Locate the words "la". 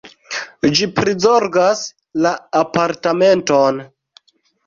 2.27-2.31